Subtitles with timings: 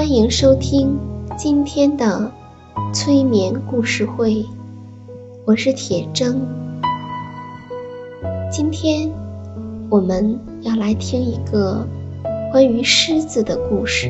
[0.00, 0.98] 欢迎收听
[1.36, 2.32] 今天的
[2.90, 4.46] 催眠故事会，
[5.44, 6.34] 我是铁铮。
[8.50, 9.12] 今天
[9.90, 11.86] 我们要来听一个
[12.50, 14.08] 关于狮子的故事。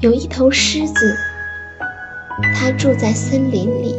[0.00, 1.16] 有一头狮子，
[2.54, 3.96] 它住在森林里，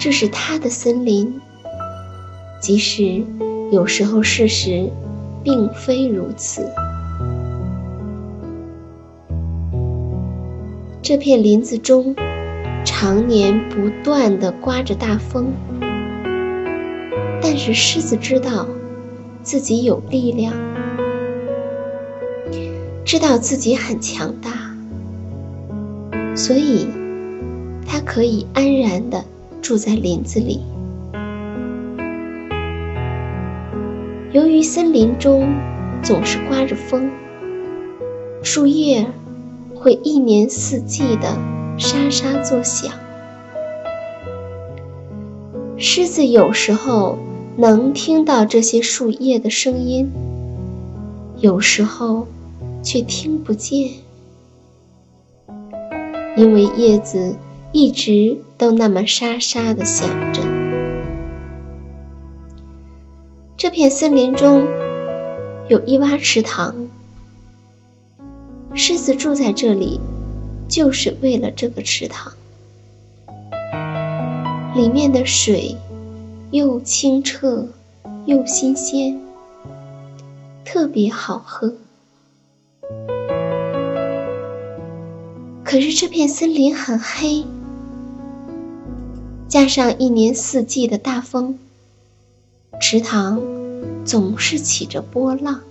[0.00, 1.38] 这是它的森林。
[2.64, 3.22] 即使
[3.70, 4.88] 有时候事实
[5.42, 6.66] 并非如此，
[11.02, 12.16] 这片林子中
[12.82, 15.48] 常年不断的刮着大风，
[17.42, 18.66] 但是狮子知道
[19.42, 20.54] 自己有力量，
[23.04, 24.74] 知道自己很强大，
[26.34, 26.86] 所以
[27.86, 29.22] 它可以安然的
[29.60, 30.62] 住在林子里。
[34.34, 35.54] 由于森林中
[36.02, 37.08] 总是刮着风，
[38.42, 39.06] 树叶
[39.76, 41.38] 会一年四季的
[41.78, 42.90] 沙沙作响。
[45.76, 47.16] 狮子有时候
[47.56, 50.10] 能听到这些树叶的声音，
[51.38, 52.26] 有时候
[52.82, 53.88] 却听不见，
[56.36, 57.36] 因为叶子
[57.70, 60.63] 一直都那么沙沙的响着。
[63.64, 64.66] 这片森林中
[65.70, 66.86] 有一洼池塘，
[68.74, 69.98] 狮子住在这里，
[70.68, 72.34] 就是为了这个池塘。
[74.74, 75.78] 里面的水
[76.50, 77.66] 又清澈
[78.26, 79.18] 又新鲜，
[80.62, 81.72] 特别好喝。
[85.64, 87.46] 可是这片森林很黑，
[89.48, 91.58] 加上一年四季的大风。
[92.86, 93.40] 池塘
[94.04, 95.62] 总是起着波浪，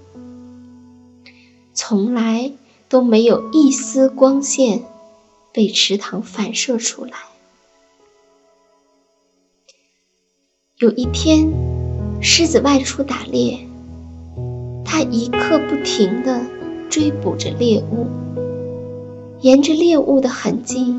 [1.72, 2.52] 从来
[2.90, 4.84] 都没有一丝光线
[5.54, 7.12] 被池塘反射出来。
[10.80, 11.54] 有一天，
[12.20, 13.60] 狮子外出打猎，
[14.84, 16.42] 它一刻不停地
[16.90, 18.08] 追捕着猎物。
[19.42, 20.96] 沿着猎物的痕迹，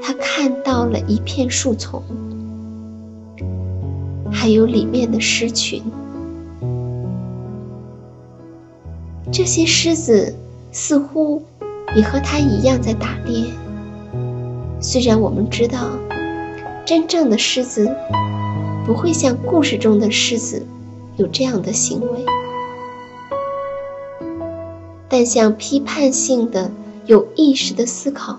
[0.00, 2.02] 它看到了一片树丛。
[4.40, 5.82] 还有里面的狮群，
[9.32, 10.32] 这些狮子
[10.70, 11.42] 似乎
[11.96, 13.46] 也和它一样在打猎。
[14.80, 15.90] 虽然我们知道，
[16.86, 17.92] 真正的狮子
[18.86, 20.64] 不会像故事中的狮子
[21.16, 22.24] 有这样的行为，
[25.08, 26.70] 但像批判性的、
[27.06, 28.38] 有意识的思考，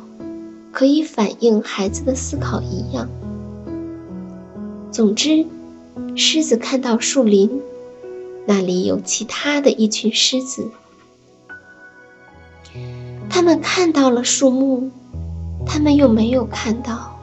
[0.71, 3.09] 可以反映孩子的思考一样。
[4.91, 5.45] 总之。
[6.15, 7.61] 狮子看到树林，
[8.45, 10.69] 那里有其他的一群狮子。
[13.29, 14.89] 他们看到了树木，
[15.65, 17.15] 他们又没有看到。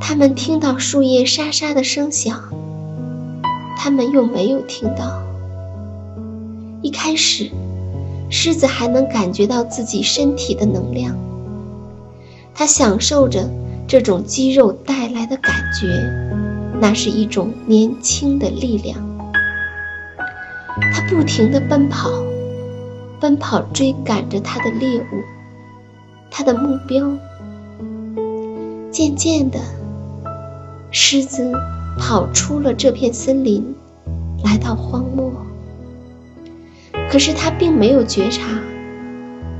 [0.00, 2.42] 他们听到树叶沙沙的声响，
[3.76, 5.22] 他们又没有听到。
[6.80, 7.50] 一开始，
[8.30, 11.16] 狮子还能感觉到自己身体的能量，
[12.54, 13.50] 它享受着
[13.86, 15.88] 这种肌肉带来的感觉，
[16.80, 18.98] 那是一种年轻的力量。
[20.92, 22.10] 它不停地奔跑，
[23.20, 25.22] 奔跑追赶着它的猎物，
[26.30, 27.10] 它的目标。
[28.90, 29.58] 渐渐的，
[30.90, 31.52] 狮子
[31.98, 33.74] 跑出了这片森林，
[34.44, 35.32] 来到荒漠。
[37.10, 38.42] 可是它并没有觉察，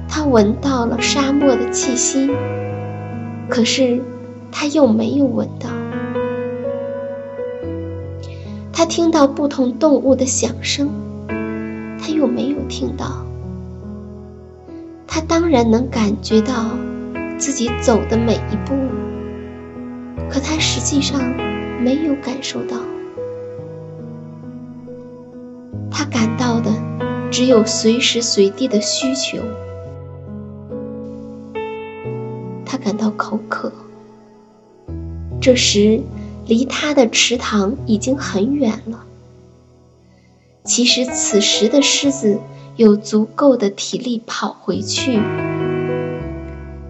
[0.08, 2.30] 它闻到了沙漠的气息，
[3.48, 4.00] 可是
[4.52, 5.68] 它又没有闻到。
[8.88, 10.88] 听到不同动物的响声，
[12.00, 13.24] 他又没有听到。
[15.06, 16.70] 他当然能感觉到
[17.38, 18.74] 自己走的每一步。
[20.30, 21.20] 可他实际上
[21.82, 22.76] 没有感受到，
[25.90, 26.70] 他感到的
[27.30, 29.38] 只有随时随地的需求。
[32.64, 33.72] 他感到口渴，
[35.40, 36.00] 这时
[36.48, 39.04] 离他的池塘已经很远了。
[40.64, 42.40] 其实此时的狮子
[42.74, 45.20] 有足够的体力跑回去，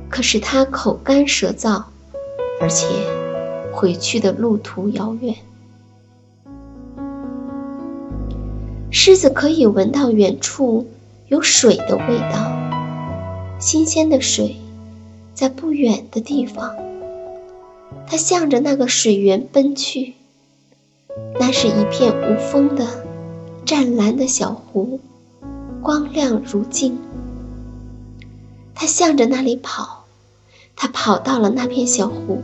[0.08, 1.82] 可是他口干舌燥，
[2.62, 2.86] 而且。
[3.70, 5.36] 回去的路途遥远，
[8.90, 10.88] 狮子可以闻到远处
[11.28, 12.50] 有水的味道，
[13.60, 14.56] 新鲜的水
[15.32, 16.74] 在不远的地方。
[18.10, 20.14] 它向着那个水源奔去，
[21.38, 23.04] 那是一片无风的
[23.66, 24.98] 湛蓝的小湖，
[25.82, 26.98] 光亮如镜。
[28.74, 30.06] 它向着那里跑，
[30.74, 32.42] 它跑到了那片小湖。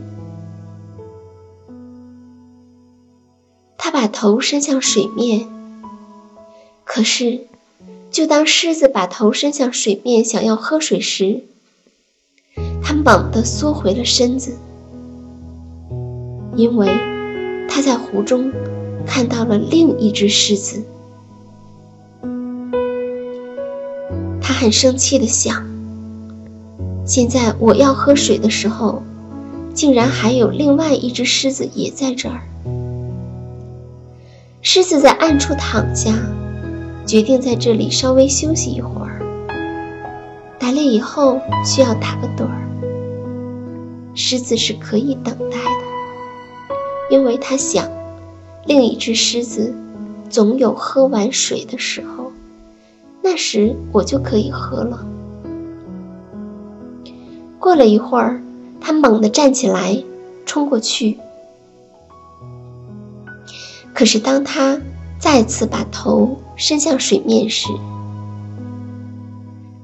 [3.79, 5.49] 他把头伸向水面，
[6.85, 7.47] 可是，
[8.11, 11.45] 就当狮子把头伸向水面想要喝水时，
[12.83, 14.57] 他猛地缩回了身子，
[16.57, 16.89] 因为
[17.69, 18.53] 他在湖中
[19.07, 20.83] 看到了另一只狮子。
[24.41, 25.67] 他很生气的想：
[27.07, 29.03] 现在我要喝水的时候，
[29.75, 32.41] 竟然还有另外一只狮子也在这儿。
[34.63, 36.13] 狮子在暗处躺下，
[37.07, 39.21] 决定在这里稍微休息一会儿。
[40.59, 42.57] 打猎以后需要打个盹儿，
[44.15, 45.84] 狮子是可以等待的，
[47.11, 47.89] 因为他想，
[48.67, 49.75] 另一只狮子
[50.31, 52.33] 总有喝完水的时候，
[53.23, 55.05] 那时我就可以喝了。
[57.59, 58.43] 过了一会儿，
[58.81, 60.03] 他猛地站起来，
[60.45, 61.19] 冲过去。
[63.95, 64.81] 可是，当他
[65.19, 67.69] 再次把头伸向水面时，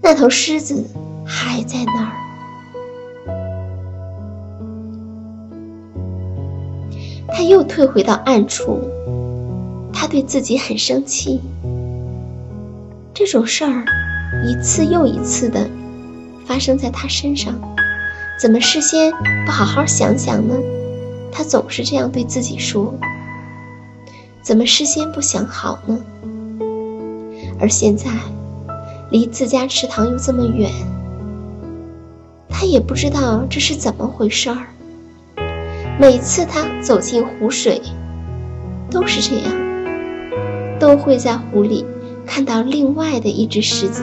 [0.03, 0.85] 那头狮子
[1.25, 2.13] 还在那儿。
[7.41, 8.79] 他又退回到暗处，
[9.95, 11.41] 他对自己很生气。
[13.15, 13.83] 这种事儿
[14.47, 15.67] 一次又一次的
[16.45, 17.55] 发生在他身上，
[18.39, 19.11] 怎么事先
[19.47, 20.55] 不好好想想呢？
[21.33, 22.93] 他总是这样对自己说。
[24.43, 25.99] 怎么事先不想好呢？
[27.59, 28.11] 而现在，
[29.11, 30.71] 离自家池塘又这么远，
[32.51, 34.67] 他也不知道这是怎么回事儿。
[36.01, 37.83] 每次他走进湖水，
[38.91, 39.53] 都是这样，
[40.79, 41.85] 都会在湖里
[42.25, 44.03] 看到另外的一只狮子。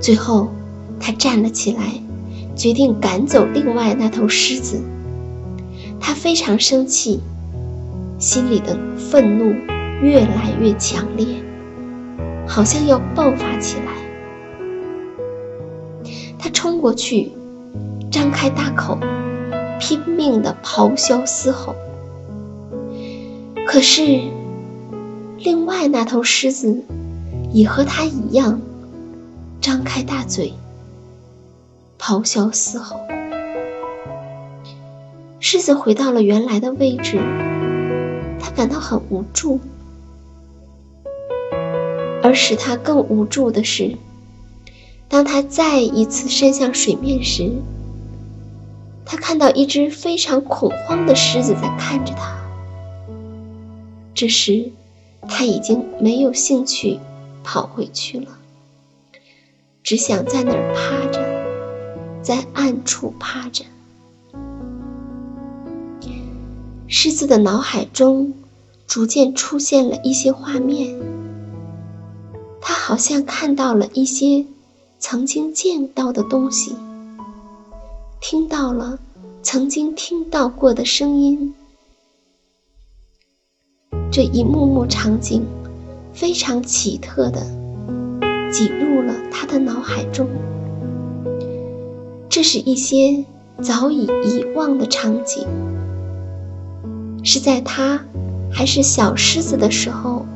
[0.00, 0.52] 最后，
[1.00, 1.82] 他站了起来，
[2.54, 4.80] 决定赶走另外那头狮子。
[5.98, 7.20] 他非常生气。
[8.20, 9.52] 心里的愤怒
[10.02, 11.26] 越来越强烈，
[12.46, 13.92] 好像要爆发起来。
[16.36, 17.30] 他冲过去，
[18.10, 18.98] 张开大口，
[19.88, 21.74] 拼命的咆哮嘶吼。
[23.66, 24.20] 可是，
[25.38, 26.84] 另外那头狮子
[27.54, 28.60] 也和他一样，
[29.62, 30.52] 张开大嘴，
[31.98, 33.00] 咆哮嘶吼。
[35.40, 37.18] 狮子回到了原来的位置。
[38.38, 39.58] 他感到很无助，
[42.22, 43.96] 而使他更无助的是，
[45.08, 47.50] 当他再一次伸向水面时，
[49.10, 52.38] 他看到一只非常恐慌的狮子在看着他。
[54.14, 54.70] 这时，
[55.26, 56.98] 他已经没有兴趣
[57.42, 58.38] 跑回去了，
[59.82, 63.64] 只想在那儿趴着，在暗处趴着。
[66.86, 68.34] 狮子的脑海中
[68.86, 70.98] 逐渐出现了一些画面，
[72.60, 74.44] 它好像看到了一些
[74.98, 76.74] 曾经见到的东西，
[78.20, 78.98] 听到了
[79.42, 81.54] 曾经听到过的声音。
[84.10, 85.46] 这一幕幕场景
[86.12, 87.46] 非常奇特的
[88.50, 90.28] 挤入了他的脑海中。
[92.28, 93.24] 这是一些
[93.62, 95.46] 早已遗忘的场景，
[97.22, 98.04] 是在他
[98.52, 100.26] 还是小狮子的时候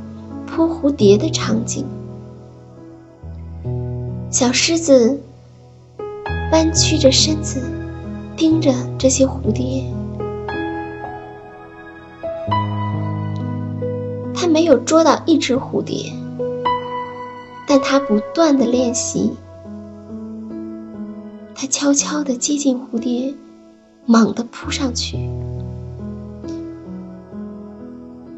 [0.46, 1.84] 扑蝴蝶的场景。
[4.30, 5.20] 小狮子
[6.52, 7.62] 弯曲着身子，
[8.37, 9.82] 盯着这些蝴蝶。
[14.35, 16.12] 他没有捉到一只蝴蝶，
[17.66, 19.32] 但他不断的练习。
[21.54, 23.35] 他悄悄的接近蝴蝶，
[24.04, 25.16] 猛地扑上去，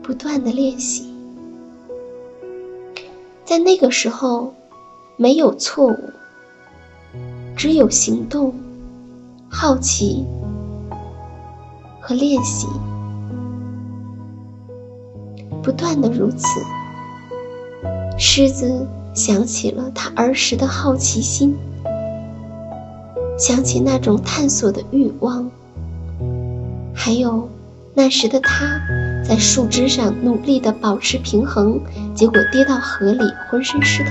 [0.04, 1.12] 不断的练习。
[3.44, 4.54] 在那个时候，
[5.16, 5.98] 没有错误，
[7.64, 8.52] 只有行动、
[9.48, 10.22] 好奇
[11.98, 12.66] 和练习。
[15.62, 16.46] 不断的如此，
[18.18, 21.56] 狮子想起了他儿时的好奇心，
[23.38, 25.50] 想起那种探索的欲望，
[26.94, 27.48] 还有
[27.94, 28.78] 那时的他
[29.26, 31.80] 在树枝上努力的保持平衡，
[32.14, 34.10] 结果跌到河里，浑身湿透。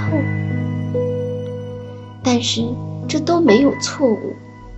[2.24, 2.68] 但是
[3.08, 4.34] 这都没有错误，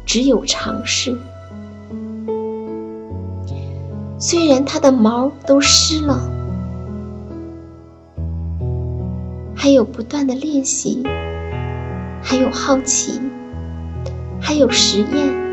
[0.06, 1.18] 只有尝试。
[4.18, 6.32] 虽然他的毛都湿了。
[9.58, 11.02] 还有不断的练习，
[12.22, 13.20] 还有好奇，
[14.40, 15.46] 还有实验。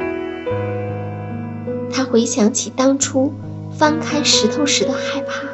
[1.90, 3.32] 他回想起当初
[3.70, 5.46] 翻开石头时的害怕，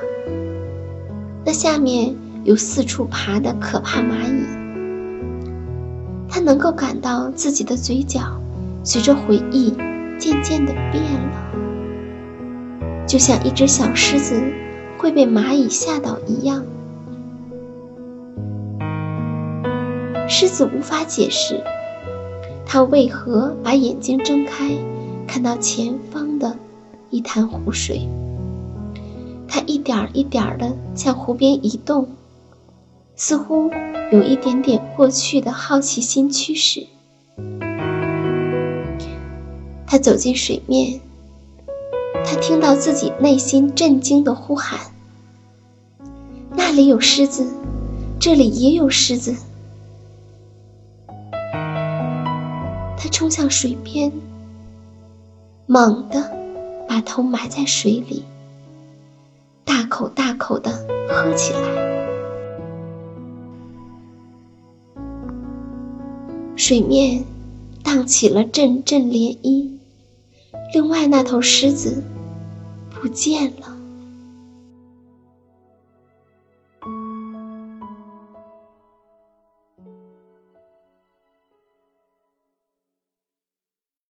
[1.44, 4.38] 那下面有四处爬的可怕蚂蚁。
[6.38, 8.21] 他能够感到自己的嘴角
[8.85, 9.75] 随着回忆
[10.21, 11.50] 渐渐的变了，
[13.09, 14.40] 就像一只小狮子
[14.97, 16.62] 会被蚂蚁吓倒一样。
[20.28, 21.61] 狮子无法解释，
[22.64, 24.71] 它为何把眼睛睁开，
[25.26, 26.57] 看到前方的
[27.11, 28.09] 一潭湖水。
[29.49, 32.07] 它一点一点的向湖边移动，
[33.20, 33.68] 似乎
[34.12, 36.87] 有一点点过去的好奇心驱使。
[39.84, 41.00] 他走进水面，
[42.25, 44.78] 他听到自己内心震惊的呼喊
[46.54, 47.44] ：“那里有狮子，
[48.20, 49.34] 这里也有狮子。”
[52.96, 54.12] 他冲向水边，
[55.66, 56.30] 猛地
[56.87, 58.22] 把头埋在水里，
[59.64, 60.70] 大口大口地
[61.08, 61.88] 喝起来。
[66.68, 67.25] 水面
[67.82, 69.70] 荡起了阵阵涟漪，
[70.75, 72.04] 另外那头狮子
[72.90, 73.77] 不见了。